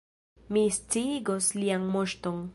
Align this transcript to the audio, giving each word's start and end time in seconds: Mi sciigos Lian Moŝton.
Mi 0.55 0.63
sciigos 0.77 1.51
Lian 1.61 1.89
Moŝton. 1.97 2.47